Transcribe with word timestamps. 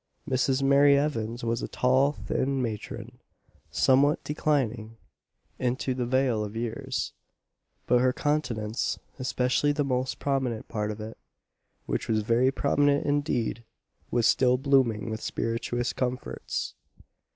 Mrs. 0.27 0.63
Mary 0.63 0.97
Evans 0.97 1.43
was 1.43 1.61
a 1.61 1.67
tall 1.67 2.13
thin 2.13 2.59
matron, 2.59 3.19
somewhat 3.69 4.23
declining 4.23 4.97
into 5.59 5.93
the 5.93 6.07
vale 6.07 6.43
of 6.43 6.55
years; 6.55 7.13
but 7.85 8.01
her 8.01 8.11
countenance 8.11 8.97
especially 9.19 9.71
the 9.71 9.83
most 9.85 10.17
prominent 10.17 10.67
part 10.67 10.89
of 10.89 10.99
it, 10.99 11.19
which 11.85 12.07
was 12.07 12.23
very 12.23 12.49
prominent 12.49 13.05
indeed 13.05 13.63
was 14.09 14.25
still 14.25 14.57
blooming 14.57 15.11
with 15.11 15.21
spirituous 15.21 15.93
comforts. 15.93 16.73